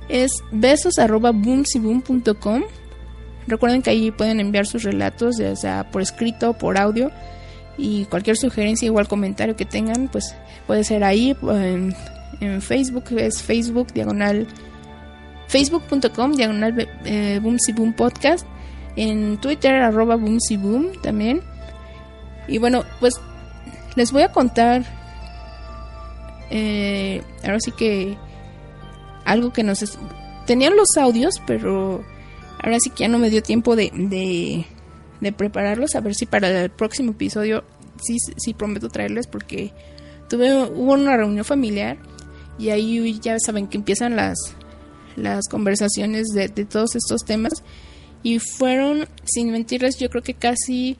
Es 0.10 0.32
besos 0.52 1.00
arroba 1.00 1.32
boomsyboom.com. 1.32 2.64
Recuerden 3.48 3.82
que 3.82 3.90
ahí 3.90 4.12
pueden 4.12 4.42
enviar 4.42 4.66
sus 4.66 4.84
relatos, 4.84 5.38
ya 5.38 5.56
sea 5.56 5.90
por 5.90 6.02
escrito 6.02 6.54
por 6.54 6.78
audio. 6.78 7.12
Y 7.78 8.06
cualquier 8.06 8.36
sugerencia, 8.36 8.86
igual 8.88 9.08
comentario 9.08 9.56
que 9.56 9.66
tengan, 9.66 10.10
pues 10.10 10.36
puede 10.68 10.84
ser 10.84 11.04
ahí. 11.06 11.36
En, 11.44 11.96
en 12.42 12.62
Facebook 12.62 13.06
es 13.18 13.42
Facebook 13.42 13.94
diagonal 13.94 14.48
facebook.com 15.54 16.34
diagonal 16.34 16.90
eh, 17.06 17.40
podcast. 17.96 18.48
En 18.96 19.38
Twitter 19.38 19.76
arroba 19.76 20.16
boom 20.16 20.40
también. 21.02 21.42
Y 22.48 22.58
bueno 22.58 22.84
pues 23.00 23.14
les 23.96 24.12
voy 24.12 24.24
a 24.24 24.32
contar 24.32 24.84
eh, 26.50 27.22
ahora 27.44 27.60
sí 27.60 27.72
que 27.72 28.18
algo 29.26 29.54
que 29.54 29.64
nos 29.64 29.82
es... 29.84 29.98
tenían 30.46 30.76
los 30.76 30.98
audios 30.98 31.36
pero 31.48 32.04
ahora 32.62 32.80
sí 32.80 32.90
que 32.90 33.04
ya 33.04 33.08
no 33.08 33.20
me 33.20 33.30
dio 33.30 33.42
tiempo 33.42 33.76
de, 33.76 33.92
de, 33.94 34.66
de 35.22 35.32
prepararlos. 35.32 35.96
A 35.96 36.02
ver 36.02 36.16
si 36.16 36.26
para 36.26 36.50
el 36.64 36.72
próximo 36.72 37.12
episodio 37.12 37.64
sí, 38.02 38.18
sí 38.38 38.56
prometo 38.56 38.90
traerles 38.90 39.28
porque 39.28 39.72
tuve 40.30 40.52
hubo 40.66 40.94
una 40.94 41.16
reunión 41.16 41.46
familiar 41.46 41.98
y 42.58 42.70
ahí 42.70 43.20
ya 43.20 43.38
saben 43.40 43.68
que 43.68 43.78
empiezan 43.78 44.16
las 44.16 44.56
las 45.16 45.48
conversaciones 45.48 46.28
de, 46.30 46.50
todos 46.50 46.96
estos 46.96 47.22
temas 47.26 47.64
y 48.24 48.40
fueron, 48.40 49.08
sin 49.26 49.52
mentirles, 49.52 49.98
yo 49.98 50.10
creo 50.10 50.24
que 50.24 50.34
casi 50.34 50.98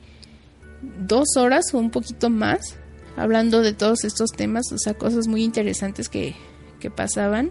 dos 0.82 1.36
horas 1.36 1.72
o 1.72 1.78
un 1.78 1.90
poquito 1.90 2.30
más 2.30 2.76
hablando 3.16 3.62
de 3.62 3.72
todos 3.72 4.04
estos 4.04 4.30
temas, 4.30 4.70
o 4.72 4.78
sea, 4.78 4.94
cosas 4.94 5.26
muy 5.26 5.42
interesantes 5.42 6.08
que, 6.08 6.34
que 6.80 6.90
pasaban. 6.90 7.50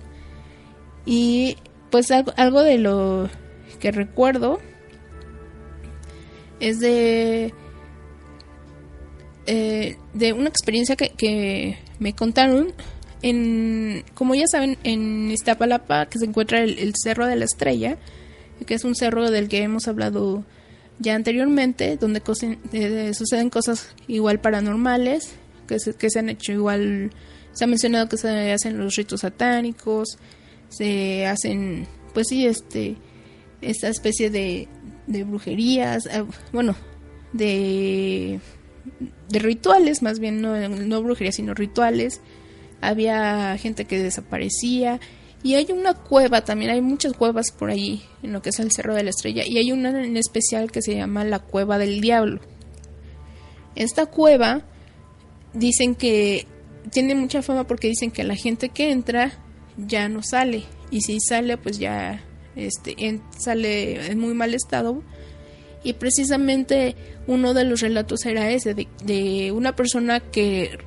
Y 1.05 1.57
pues 1.89 2.11
algo, 2.11 2.33
algo, 2.37 2.61
de 2.61 2.77
lo 2.77 3.29
que 3.79 3.91
recuerdo 3.91 4.59
es 6.59 6.79
de, 6.79 7.53
eh, 9.45 9.97
de 10.13 10.33
una 10.33 10.49
experiencia 10.49 10.95
que, 10.95 11.09
que 11.09 11.77
me 11.99 12.13
contaron 12.13 12.73
en, 13.23 14.03
como 14.13 14.35
ya 14.35 14.45
saben, 14.51 14.77
en 14.83 15.31
Iztapalapa, 15.31 16.05
que 16.07 16.19
se 16.19 16.25
encuentra 16.25 16.61
el, 16.61 16.93
Cerro 17.01 17.25
de 17.25 17.37
la 17.37 17.45
Estrella, 17.45 17.97
que 18.67 18.75
es 18.75 18.83
un 18.83 18.95
cerro 18.95 19.31
del 19.31 19.47
que 19.47 19.63
hemos 19.63 19.87
hablado 19.87 20.45
ya 20.99 21.15
anteriormente, 21.15 21.97
donde 21.97 22.21
eh, 22.73 23.13
suceden 23.13 23.49
cosas 23.49 23.95
igual 24.07 24.39
paranormales, 24.39 25.31
que 25.67 25.79
se, 25.79 26.19
han 26.19 26.29
hecho 26.29 26.51
igual, 26.51 27.11
se 27.53 27.63
ha 27.63 27.67
mencionado 27.67 28.09
que 28.09 28.17
se 28.17 28.51
hacen 28.51 28.77
los 28.77 28.95
ritos 28.95 29.21
satánicos, 29.21 30.17
se 30.69 31.25
hacen, 31.25 31.87
pues 32.13 32.27
sí, 32.29 32.45
este, 32.45 32.97
esta 33.61 33.87
especie 33.87 34.29
de, 34.29 34.67
brujerías, 35.07 36.05
eh, 36.07 36.25
bueno, 36.51 36.75
de, 37.31 38.39
de 39.29 39.39
rituales, 39.39 40.01
más 40.01 40.19
bien, 40.19 40.41
no 40.41 41.03
brujerías, 41.03 41.35
sino 41.35 41.53
rituales, 41.53 42.21
había 42.83 43.57
gente 43.57 43.85
que 43.85 44.01
desaparecía 44.01 44.99
y 45.41 45.55
hay 45.55 45.67
una 45.71 45.93
cueva 45.93 46.43
también, 46.43 46.71
hay 46.71 46.81
muchas 46.81 47.13
cuevas 47.13 47.51
por 47.51 47.69
ahí 47.69 48.03
en 48.21 48.31
lo 48.31 48.41
que 48.41 48.49
es 48.49 48.59
el 48.59 48.71
Cerro 48.71 48.95
de 48.95 49.03
la 49.03 49.09
Estrella 49.09 49.43
y 49.45 49.57
hay 49.57 49.71
una 49.71 49.89
en 49.89 50.17
especial 50.17 50.71
que 50.71 50.81
se 50.81 50.95
llama 50.95 51.25
la 51.25 51.39
Cueva 51.39 51.77
del 51.77 52.01
Diablo. 52.01 52.39
Esta 53.75 54.05
cueva 54.05 54.61
dicen 55.53 55.95
que 55.95 56.47
tiene 56.91 57.15
mucha 57.15 57.41
fama 57.41 57.65
porque 57.65 57.87
dicen 57.87 58.11
que 58.11 58.23
la 58.23 58.35
gente 58.35 58.69
que 58.69 58.91
entra 58.91 59.33
ya 59.77 60.07
no 60.07 60.21
sale 60.23 60.63
y 60.91 61.01
si 61.01 61.19
sale 61.19 61.57
pues 61.57 61.79
ya 61.79 62.23
este 62.55 63.21
sale 63.37 64.07
en 64.07 64.19
muy 64.19 64.33
mal 64.33 64.53
estado 64.53 65.01
y 65.83 65.93
precisamente 65.93 66.95
uno 67.27 67.53
de 67.53 67.65
los 67.65 67.81
relatos 67.81 68.25
era 68.25 68.49
ese 68.51 68.73
de 68.75 69.51
una 69.51 69.75
persona 69.75 70.19
que 70.19 70.77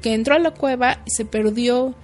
que 0.00 0.14
entró 0.14 0.34
a 0.34 0.38
la 0.38 0.52
cueva 0.52 1.00
y 1.06 1.10
se 1.10 1.24
perdió 1.24 1.94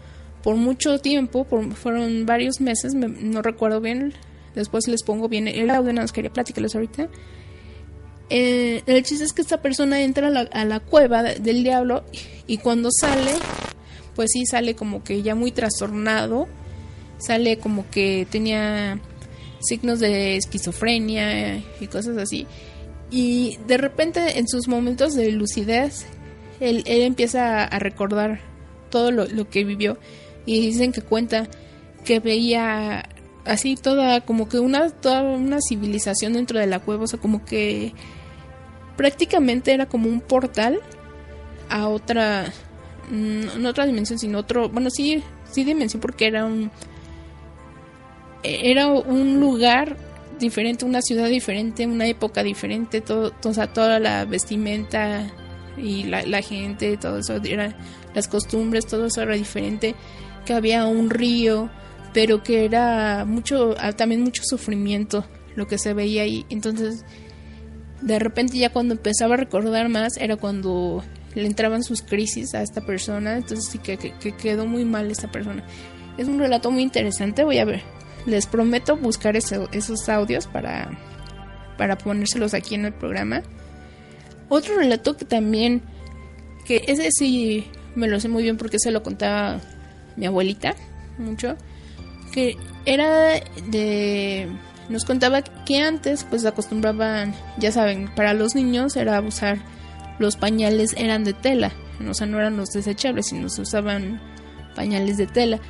por 0.42 0.56
mucho 0.56 0.98
tiempo, 1.00 1.44
por, 1.44 1.74
fueron 1.74 2.26
varios 2.26 2.60
meses, 2.60 2.94
no 2.94 3.42
recuerdo 3.42 3.80
bien, 3.80 4.14
después 4.54 4.88
les 4.88 5.02
pongo 5.02 5.28
bien 5.28 5.48
el 5.48 5.70
audio, 5.70 5.92
nada 5.92 6.04
más 6.04 6.12
quería 6.12 6.32
platicarles 6.32 6.74
ahorita. 6.74 7.08
Eh, 8.30 8.82
el 8.86 9.02
chiste 9.02 9.24
es 9.24 9.32
que 9.32 9.42
esta 9.42 9.60
persona 9.60 10.00
entra 10.02 10.28
a 10.28 10.64
la, 10.64 10.80
cueva 10.80 11.22
del 11.22 11.64
diablo 11.64 12.04
y 12.46 12.58
cuando 12.58 12.90
sale, 12.92 13.32
pues 14.14 14.30
sí 14.32 14.46
sale 14.46 14.74
como 14.74 15.02
que 15.02 15.22
ya 15.22 15.34
muy 15.34 15.50
trastornado, 15.50 16.46
sale 17.18 17.58
como 17.58 17.90
que 17.90 18.26
tenía 18.30 19.00
signos 19.60 19.98
de 19.98 20.36
esquizofrenia 20.36 21.58
y 21.80 21.86
cosas 21.88 22.16
así. 22.16 22.46
Y 23.10 23.58
de 23.66 23.76
repente 23.76 24.38
en 24.38 24.46
sus 24.46 24.68
momentos 24.68 25.14
de 25.14 25.32
lucidez 25.32 26.06
él, 26.60 26.82
empieza 26.86 27.64
a 27.64 27.78
recordar 27.78 28.40
todo 28.90 29.10
lo, 29.10 29.48
que 29.48 29.64
vivió 29.64 29.98
y 30.46 30.60
dicen 30.60 30.92
que 30.92 31.02
cuenta 31.02 31.48
que 32.04 32.20
veía 32.20 33.08
así 33.44 33.76
toda 33.76 34.20
como 34.22 34.48
que 34.48 34.58
una 34.58 34.90
toda 34.90 35.22
una 35.22 35.58
civilización 35.60 36.34
dentro 36.34 36.58
de 36.58 36.66
la 36.66 36.80
cueva, 36.80 37.04
o 37.04 37.06
sea, 37.06 37.18
como 37.18 37.44
que 37.44 37.94
prácticamente 38.96 39.72
era 39.72 39.86
como 39.86 40.08
un 40.08 40.20
portal 40.20 40.80
a 41.68 41.88
otra 41.88 42.52
no 43.10 43.68
otra 43.68 43.86
dimensión, 43.86 44.18
sino 44.18 44.38
otro, 44.38 44.68
bueno, 44.68 44.90
sí 44.90 45.22
sí 45.50 45.64
dimensión 45.64 46.00
porque 46.00 46.26
era 46.26 46.44
un 46.44 46.70
era 48.42 48.88
un 48.88 49.40
lugar 49.40 49.96
diferente, 50.38 50.84
una 50.84 51.02
ciudad 51.02 51.28
diferente, 51.28 51.86
una 51.86 52.06
época 52.06 52.42
diferente, 52.42 53.00
todo, 53.00 53.32
o 53.44 53.52
sea, 53.52 53.72
toda 53.72 53.98
la 54.00 54.24
vestimenta 54.24 55.30
y 55.82 56.04
la, 56.04 56.42
gente, 56.42 56.96
todo 56.96 57.18
eso, 57.18 57.36
era, 57.42 57.76
las 58.14 58.28
costumbres, 58.28 58.86
todo 58.86 59.06
eso 59.06 59.22
era 59.22 59.34
diferente, 59.34 59.94
que 60.44 60.52
había 60.52 60.86
un 60.86 61.10
río, 61.10 61.70
pero 62.12 62.42
que 62.42 62.64
era 62.64 63.24
mucho, 63.24 63.74
ah, 63.78 63.92
también 63.92 64.22
mucho 64.22 64.42
sufrimiento 64.44 65.24
lo 65.56 65.66
que 65.66 65.78
se 65.78 65.94
veía 65.94 66.22
ahí. 66.22 66.46
Entonces, 66.48 67.04
de 68.00 68.18
repente 68.18 68.58
ya 68.58 68.70
cuando 68.70 68.94
empezaba 68.94 69.34
a 69.34 69.38
recordar 69.38 69.88
más 69.88 70.16
era 70.16 70.36
cuando 70.36 71.04
le 71.34 71.46
entraban 71.46 71.82
sus 71.82 72.02
crisis 72.02 72.54
a 72.54 72.62
esta 72.62 72.80
persona, 72.80 73.36
entonces 73.36 73.66
sí 73.70 73.78
que, 73.78 73.96
que, 73.96 74.32
quedó 74.32 74.66
muy 74.66 74.84
mal 74.84 75.10
esta 75.10 75.30
persona. 75.30 75.64
Es 76.18 76.28
un 76.28 76.38
relato 76.38 76.70
muy 76.70 76.82
interesante, 76.82 77.44
voy 77.44 77.58
a 77.58 77.64
ver, 77.64 77.82
les 78.26 78.46
prometo 78.46 78.96
buscar 78.96 79.36
esos 79.36 80.08
audios 80.08 80.46
para, 80.46 80.90
para 81.78 81.96
ponérselos 81.96 82.54
aquí 82.54 82.74
en 82.74 82.86
el 82.86 82.92
programa. 82.92 83.42
Otro 84.50 84.76
relato 84.76 85.16
que 85.16 85.24
también, 85.24 85.80
que 86.66 86.84
ese 86.88 87.08
sí 87.12 87.66
me 87.94 88.08
lo 88.08 88.18
sé 88.18 88.28
muy 88.28 88.42
bien 88.42 88.56
porque 88.56 88.80
se 88.80 88.90
lo 88.90 89.02
contaba 89.02 89.60
mi 90.16 90.26
abuelita 90.26 90.74
mucho, 91.18 91.56
que 92.32 92.56
era 92.84 93.40
de... 93.68 94.48
Nos 94.88 95.04
contaba 95.04 95.42
que 95.42 95.78
antes 95.78 96.24
pues 96.24 96.44
acostumbraban, 96.44 97.32
ya 97.58 97.70
saben, 97.70 98.12
para 98.16 98.34
los 98.34 98.56
niños 98.56 98.96
era 98.96 99.20
usar 99.20 99.58
los 100.18 100.36
pañales 100.36 100.94
eran 100.98 101.22
de 101.22 101.32
tela, 101.32 101.70
o 102.06 102.12
sea, 102.12 102.26
no 102.26 102.40
eran 102.40 102.56
los 102.56 102.70
desechables, 102.70 103.28
sino 103.28 103.48
se 103.48 103.62
usaban 103.62 104.20
pañales 104.74 105.16
de 105.16 105.28
tela. 105.28 105.60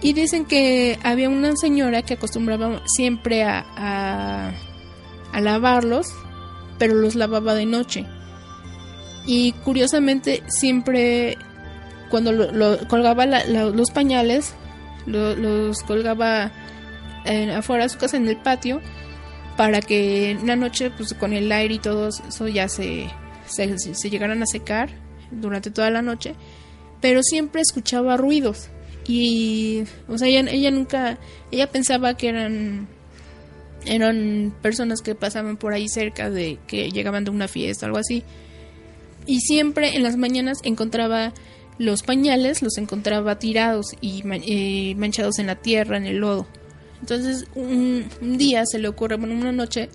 Y 0.00 0.14
dicen 0.14 0.46
que 0.46 0.98
había 1.02 1.28
una 1.28 1.54
señora 1.56 2.00
que 2.00 2.14
acostumbraba 2.14 2.80
siempre 2.86 3.44
a, 3.44 3.66
a, 3.76 4.52
a 5.32 5.40
lavarlos 5.42 6.08
pero 6.78 6.94
los 6.94 7.14
lavaba 7.14 7.54
de 7.54 7.66
noche. 7.66 8.06
Y 9.26 9.52
curiosamente 9.64 10.42
siempre 10.48 11.36
cuando 12.10 12.32
lo, 12.32 12.78
colgaba 12.88 13.26
los 13.26 13.90
pañales, 13.90 14.54
los 15.06 15.82
colgaba 15.82 16.52
afuera 17.56 17.84
de 17.84 17.88
su 17.88 17.98
casa 17.98 18.16
en 18.16 18.28
el 18.28 18.36
patio 18.36 18.80
para 19.56 19.80
que 19.80 20.30
en 20.30 20.46
la 20.46 20.56
noche 20.56 20.90
pues 20.90 21.14
con 21.14 21.32
el 21.32 21.50
aire 21.50 21.74
y 21.74 21.78
todo 21.78 22.08
eso 22.08 22.46
ya 22.46 22.68
se, 22.68 23.08
se, 23.46 24.10
llegaran 24.10 24.42
a 24.42 24.46
secar 24.46 24.90
durante 25.30 25.70
toda 25.70 25.90
la 25.90 26.02
noche, 26.02 26.34
pero 27.00 27.22
siempre 27.22 27.62
escuchaba 27.62 28.16
ruidos 28.16 28.68
y, 29.08 29.84
o 30.08 30.18
sea, 30.18 30.28
ella, 30.28 30.50
ella 30.50 30.70
nunca, 30.70 31.18
ella 31.50 31.70
pensaba 31.70 32.16
que 32.16 32.28
eran 32.28 32.88
eran 33.86 34.54
personas 34.62 35.00
que 35.00 35.14
pasaban 35.14 35.56
por 35.56 35.72
ahí 35.72 35.88
cerca 35.88 36.30
de 36.30 36.58
que 36.66 36.90
llegaban 36.90 37.24
de 37.24 37.30
una 37.30 37.48
fiesta, 37.48 37.86
algo 37.86 37.98
así. 37.98 38.22
Y 39.26 39.40
siempre 39.40 39.96
en 39.96 40.02
las 40.02 40.16
mañanas 40.16 40.58
encontraba 40.64 41.32
los 41.78 42.02
pañales, 42.02 42.62
los 42.62 42.78
encontraba 42.78 43.38
tirados 43.38 43.86
y 44.00 44.22
eh, 44.26 44.94
manchados 44.96 45.38
en 45.38 45.46
la 45.46 45.56
tierra, 45.56 45.96
en 45.96 46.06
el 46.06 46.18
lodo. 46.18 46.46
Entonces 47.00 47.46
un, 47.54 48.06
día 48.20 48.64
se 48.66 48.78
le 48.78 48.88
ocurre, 48.88 49.16
bueno, 49.16 49.34
una 49.34 49.52
noche 49.52 49.88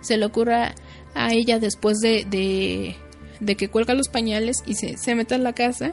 se 0.00 0.16
le 0.16 0.26
ocurre 0.26 0.74
a 1.14 1.32
ella 1.32 1.58
después 1.58 1.98
de, 1.98 2.24
de, 3.40 3.56
que 3.56 3.68
cuelga 3.68 3.94
los 3.94 4.08
pañales 4.08 4.58
y 4.66 4.74
se, 4.74 4.96
se 4.96 5.14
mete 5.14 5.34
en 5.34 5.42
la 5.42 5.52
casa 5.52 5.92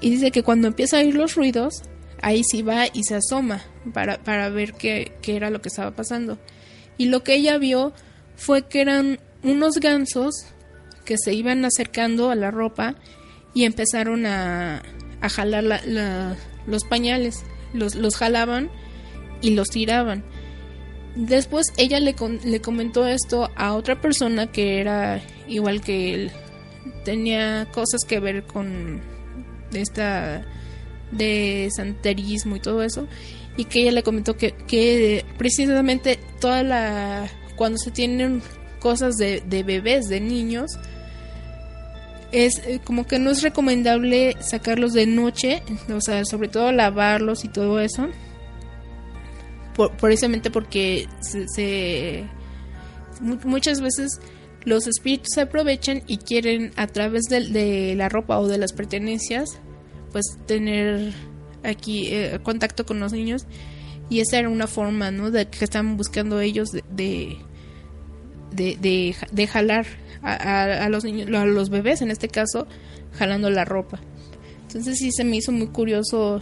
y 0.00 0.10
dice 0.10 0.30
que 0.30 0.42
cuando 0.42 0.68
empieza 0.68 0.98
a 0.98 1.00
oír 1.00 1.14
los 1.14 1.34
ruidos, 1.34 1.82
ahí 2.26 2.42
sí 2.42 2.62
va 2.62 2.86
y 2.92 3.04
se 3.04 3.14
asoma 3.14 3.62
para, 3.94 4.18
para 4.18 4.48
ver 4.48 4.72
qué, 4.72 5.12
qué 5.22 5.36
era 5.36 5.48
lo 5.48 5.62
que 5.62 5.68
estaba 5.68 5.92
pasando. 5.92 6.38
Y 6.98 7.06
lo 7.06 7.22
que 7.22 7.36
ella 7.36 7.56
vio 7.56 7.92
fue 8.34 8.66
que 8.66 8.80
eran 8.80 9.20
unos 9.44 9.76
gansos 9.76 10.34
que 11.04 11.14
se 11.18 11.34
iban 11.34 11.64
acercando 11.64 12.30
a 12.30 12.34
la 12.34 12.50
ropa 12.50 12.96
y 13.54 13.62
empezaron 13.62 14.26
a, 14.26 14.82
a 15.20 15.28
jalar 15.28 15.84
los 16.66 16.82
pañales. 16.82 17.44
Los, 17.72 17.94
los 17.94 18.16
jalaban 18.16 18.70
y 19.40 19.50
los 19.50 19.68
tiraban. 19.68 20.24
Después 21.14 21.72
ella 21.76 22.00
le, 22.00 22.16
le 22.44 22.60
comentó 22.60 23.06
esto 23.06 23.50
a 23.54 23.74
otra 23.74 24.00
persona 24.00 24.50
que 24.50 24.80
era 24.80 25.22
igual 25.46 25.80
que 25.80 26.12
él. 26.12 26.32
Tenía 27.04 27.68
cosas 27.72 28.00
que 28.04 28.18
ver 28.18 28.42
con 28.48 29.00
esta 29.72 30.44
de 31.10 31.68
santerismo 31.74 32.56
y 32.56 32.60
todo 32.60 32.82
eso. 32.82 33.06
Y 33.56 33.64
que 33.64 33.82
ella 33.82 33.92
le 33.92 34.02
comentó 34.02 34.36
que, 34.36 34.52
que 34.52 35.24
precisamente 35.38 36.18
toda 36.40 36.62
la... 36.62 37.30
cuando 37.56 37.78
se 37.78 37.90
tienen 37.90 38.42
cosas 38.80 39.16
de, 39.16 39.42
de 39.46 39.62
bebés, 39.62 40.08
de 40.08 40.20
niños, 40.20 40.78
es 42.32 42.58
eh, 42.66 42.80
como 42.84 43.06
que 43.06 43.18
no 43.18 43.30
es 43.30 43.42
recomendable 43.42 44.36
sacarlos 44.40 44.92
de 44.92 45.06
noche, 45.06 45.62
o 45.94 46.00
sea, 46.00 46.24
sobre 46.24 46.48
todo 46.48 46.70
lavarlos 46.72 47.44
y 47.44 47.48
todo 47.48 47.80
eso 47.80 48.08
precisamente 49.98 50.50
porque 50.50 51.06
se, 51.20 52.24
muchas 53.44 53.80
veces 53.80 54.20
los 54.64 54.86
espíritus 54.86 55.28
se 55.34 55.42
aprovechan 55.42 56.02
y 56.06 56.18
quieren 56.18 56.72
a 56.76 56.86
través 56.86 57.24
de, 57.24 57.94
la 57.96 58.08
ropa 58.08 58.38
o 58.38 58.48
de 58.48 58.58
las 58.58 58.72
pertenencias 58.72 59.60
pues 60.12 60.24
tener 60.46 61.12
aquí 61.62 62.08
eh, 62.08 62.38
contacto 62.42 62.86
con 62.86 63.00
los 63.00 63.12
niños 63.12 63.46
y 64.08 64.20
esa 64.20 64.38
era 64.38 64.48
una 64.48 64.66
forma 64.66 65.10
no 65.10 65.30
de 65.30 65.48
que 65.48 65.64
estaban 65.64 65.96
buscando 65.96 66.40
ellos 66.40 66.70
de 66.72 67.38
de, 68.52 69.14
de, 69.32 69.46
jalar 69.46 69.86
a, 70.22 70.88
los 70.88 71.04
niños 71.04 71.28
a 71.34 71.44
los 71.44 71.68
bebés 71.68 72.00
en 72.00 72.10
este 72.10 72.28
caso 72.28 72.66
jalando 73.18 73.50
la 73.50 73.64
ropa. 73.64 74.00
Entonces 74.62 74.98
sí 74.98 75.10
se 75.12 75.24
me 75.24 75.36
hizo 75.36 75.52
muy 75.52 75.68
curioso 75.68 76.40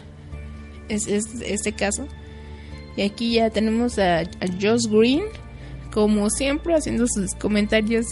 es, 0.88 1.06
este 1.08 1.72
caso. 1.72 2.06
Y 2.96 3.02
aquí 3.02 3.34
ya 3.34 3.50
tenemos 3.50 3.98
a, 3.98 4.20
a 4.20 4.46
Josh 4.60 4.86
Green, 4.88 5.24
como 5.92 6.30
siempre, 6.30 6.74
haciendo 6.74 7.06
sus 7.08 7.34
comentarios. 7.34 8.06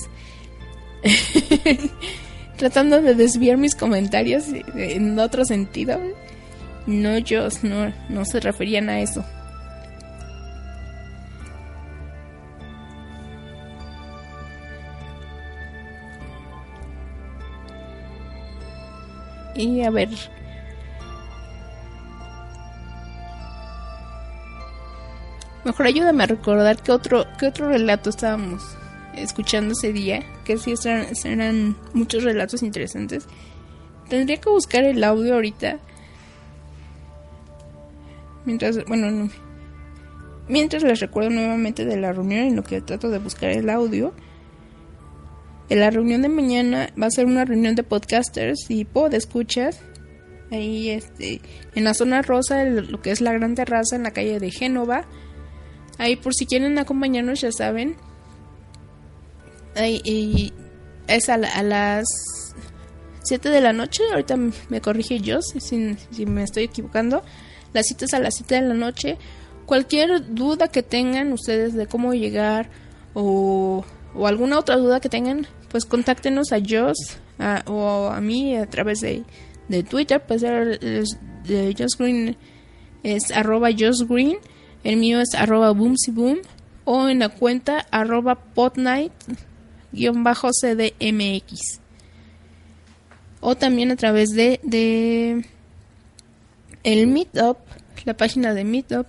tratando 2.57 3.01
de 3.03 3.15
desviar 3.15 3.57
mis 3.57 3.75
comentarios 3.75 4.45
en 4.75 5.19
otro 5.19 5.45
sentido. 5.45 5.99
No, 6.87 7.11
Josh, 7.19 7.63
no, 7.63 7.93
no 8.09 8.25
se 8.25 8.41
referían 8.41 8.89
a 8.89 9.01
eso. 9.01 9.25
Y 19.55 19.83
a 19.83 19.91
ver, 19.91 20.09
Mejor 25.65 25.87
ayúdame 25.87 26.25
a 26.25 26.27
recordar 26.27 26.83
qué 26.83 26.91
otro, 26.91 27.25
qué 27.39 27.47
otro 27.47 27.69
relato 27.69 28.11
estábamos 28.11 28.63
escuchando 29.17 29.73
ese 29.73 29.93
día, 29.93 30.21
que 30.45 30.59
sí 30.59 30.75
eran, 31.25 31.77
muchos 31.95 32.25
relatos 32.25 32.63
interesantes. 32.63 33.27
Tendría 34.09 34.39
que 34.39 34.51
buscar 34.51 34.85
el 34.85 35.03
audio 35.05 35.35
ahorita. 35.35 35.79
Mientras, 38.45 38.85
bueno, 38.87 39.31
mientras 40.49 40.83
les 40.83 41.01
recuerdo 41.01 41.31
nuevamente 41.31 41.85
de 41.85 41.97
la 41.97 42.13
reunión 42.13 42.47
en 42.47 42.57
lo 42.57 42.65
que 42.65 42.81
trato 42.81 43.09
de 43.09 43.19
buscar 43.19 43.51
el 43.51 43.71
audio. 43.71 44.13
En 45.69 45.81
la 45.81 45.91
reunión 45.91 46.23
de 46.23 46.29
mañana 46.29 46.91
va 47.01 47.07
a 47.07 47.11
ser 47.11 47.27
una 47.27 47.45
reunión 47.45 47.75
de 47.75 47.83
podcasters 47.83 48.67
y 48.69 48.85
pod 48.85 49.15
escuchas. 49.15 49.81
Ahí 50.51 50.91
este, 50.91 51.41
en 51.75 51.85
la 51.85 51.95
zona 51.95 52.21
rosa, 52.21 52.65
lo 52.65 53.01
que 53.01 53.11
es 53.11 53.23
la 53.23 53.33
gran 53.33 53.55
terraza 53.55 53.97
en 53.97 54.03
la 54.03 54.11
calle 54.11 54.39
de 54.39 54.51
Génova 54.51 55.07
Ahí 55.99 56.17
por 56.17 56.35
si 56.35 56.47
quieren 56.47 56.79
acompañarnos, 56.79 57.41
ya 57.41 57.53
saben. 57.53 57.97
Es 59.75 61.29
a, 61.29 61.37
las 61.37 62.05
7 63.23 63.49
de 63.49 63.61
la 63.61 63.73
noche. 63.73 64.03
Ahorita 64.11 64.37
me 64.37 64.81
corrige 64.81 65.21
yo 65.21 65.41
si, 65.43 65.97
me 66.27 66.43
estoy 66.43 66.65
equivocando. 66.65 67.23
Las 67.73 67.87
citas 67.87 68.13
a 68.15 68.19
las 68.19 68.35
7 68.37 68.55
de 68.57 68.61
la 68.63 68.75
noche. 68.75 69.19
Cualquier 69.67 70.35
duda 70.35 70.69
que 70.69 70.83
tengan 70.83 71.33
ustedes 71.33 71.75
de 71.75 71.87
cómo 71.87 72.15
llegar 72.15 72.69
o, 73.15 73.85
alguna 74.25 74.59
otra 74.59 74.77
duda 74.77 75.01
que 75.01 75.09
tengan, 75.09 75.47
pues 75.71 75.85
contáctenos 75.85 76.53
a 76.53 76.59
Joss 76.59 77.19
o 77.67 78.09
a 78.09 78.21
mí 78.21 78.57
a 78.57 78.67
través 78.67 79.01
de, 79.01 79.23
de 79.69 79.83
Twitter. 79.83 80.23
Pues 80.27 80.43
de 80.43 81.75
Joss 81.79 81.97
Green 81.99 82.37
es 83.03 83.31
arroba 83.31 83.71
Joss 83.77 84.07
Green 84.07 84.39
el 84.85 84.97
mío 84.97 85.21
es 85.21 85.35
arroba 85.35 85.71
boomsyboom 85.73 86.39
o 86.85 87.09
en 87.09 87.21
la 87.21 87.29
cuenta 87.29 87.87
arroba 87.91 88.39
potnight-cdmx. 89.93 91.81
O 93.41 93.57
también 93.57 93.91
a 93.91 93.97
través 93.97 94.31
de, 94.31 94.61
de 94.63 95.45
el 96.85 97.07
Meetup, 97.07 97.59
la 98.05 98.15
página 98.15 98.55
de 98.55 98.65
Meetup, 98.65 99.07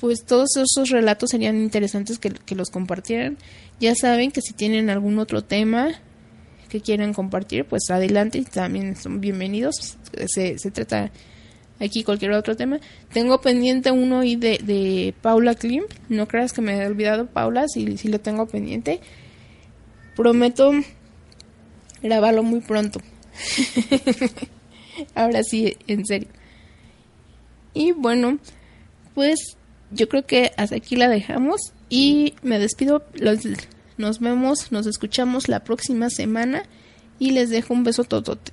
pues 0.00 0.24
todos 0.24 0.56
esos 0.56 0.90
relatos 0.90 1.30
serían 1.30 1.56
interesantes 1.56 2.18
que, 2.18 2.30
que 2.30 2.54
los 2.54 2.70
compartieran. 2.70 3.36
Ya 3.80 3.94
saben 3.94 4.30
que 4.30 4.40
si 4.40 4.52
tienen 4.52 4.90
algún 4.90 5.18
otro 5.18 5.42
tema 5.42 5.90
que 6.68 6.80
quieran 6.80 7.14
compartir, 7.14 7.64
pues 7.64 7.90
adelante 7.90 8.38
y 8.38 8.44
también 8.44 8.94
son 8.96 9.20
bienvenidos. 9.20 9.96
Se, 10.26 10.58
se 10.58 10.70
trata 10.70 11.10
aquí 11.80 12.04
cualquier 12.04 12.32
otro 12.32 12.56
tema. 12.56 12.78
Tengo 13.12 13.40
pendiente 13.40 13.90
uno 13.90 14.20
hoy 14.20 14.36
de, 14.36 14.58
de 14.58 15.14
Paula 15.20 15.54
Klim. 15.54 15.84
No 16.08 16.28
creas 16.28 16.52
que 16.52 16.60
me 16.60 16.76
he 16.76 16.86
olvidado, 16.86 17.26
Paula, 17.26 17.66
si, 17.68 17.96
si 17.96 18.08
lo 18.08 18.20
tengo 18.20 18.46
pendiente. 18.46 19.00
Prometo 20.14 20.72
grabarlo 22.02 22.42
muy 22.42 22.60
pronto. 22.60 23.00
Ahora 25.14 25.42
sí, 25.42 25.76
en 25.86 26.06
serio. 26.06 26.28
Y 27.74 27.92
bueno, 27.92 28.38
pues 29.14 29.57
yo 29.90 30.08
creo 30.08 30.26
que 30.26 30.52
hasta 30.56 30.76
aquí 30.76 30.96
la 30.96 31.08
dejamos 31.08 31.72
y 31.88 32.34
me 32.42 32.58
despido. 32.58 33.04
Los- 33.14 33.40
nos 33.96 34.20
vemos, 34.20 34.70
nos 34.70 34.86
escuchamos 34.86 35.48
la 35.48 35.64
próxima 35.64 36.08
semana 36.10 36.62
y 37.18 37.32
les 37.32 37.50
dejo 37.50 37.74
un 37.74 37.84
beso 37.84 38.04
totote. 38.04 38.52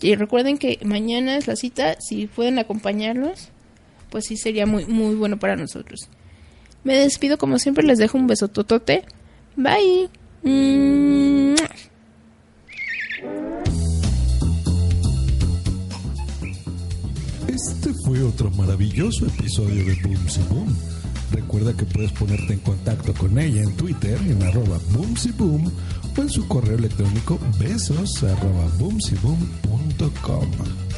Y 0.00 0.14
recuerden 0.14 0.56
que 0.58 0.78
mañana 0.84 1.36
es 1.36 1.46
la 1.48 1.56
cita, 1.56 1.96
si 2.00 2.26
pueden 2.26 2.58
acompañarnos, 2.58 3.48
pues 4.10 4.26
sí 4.26 4.36
sería 4.36 4.64
muy 4.66 4.84
muy 4.86 5.14
bueno 5.16 5.38
para 5.38 5.56
nosotros. 5.56 6.08
Me 6.84 6.96
despido 6.96 7.38
como 7.38 7.58
siempre, 7.58 7.84
les 7.86 7.98
dejo 7.98 8.16
un 8.18 8.26
beso 8.26 8.48
totote. 8.48 9.04
Bye. 9.56 10.08
Mm. 10.42 11.31
Otro 18.32 18.50
maravilloso 18.52 19.26
episodio 19.26 19.84
de 19.84 19.94
Boomsy 20.02 20.40
Boom. 20.48 20.74
Recuerda 21.32 21.76
que 21.76 21.84
puedes 21.84 22.12
ponerte 22.12 22.54
en 22.54 22.60
contacto 22.60 23.12
con 23.14 23.38
ella 23.38 23.62
en 23.62 23.76
Twitter 23.76 24.18
en 24.26 24.42
arroba 24.42 24.78
Boomsy 24.90 25.32
Boom 25.32 25.70
o 26.16 26.20
en 26.20 26.30
su 26.30 26.46
correo 26.48 26.78
electrónico 26.78 27.38
besos 27.58 28.22
arroba 28.22 28.68
boomsyboom.com. 28.78 30.91